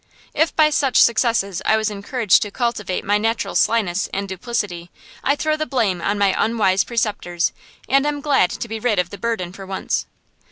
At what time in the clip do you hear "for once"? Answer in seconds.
9.53-10.07